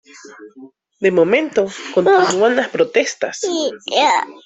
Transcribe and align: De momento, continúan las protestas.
De 0.99 1.11
momento, 1.11 1.69
continúan 1.93 2.55
las 2.55 2.69
protestas. 2.69 3.41